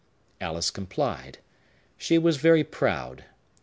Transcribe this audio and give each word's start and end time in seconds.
Alice 0.41 0.71
complied, 0.71 1.37
She 1.95 2.17
was 2.17 2.37
very 2.37 2.63
proud. 2.63 3.25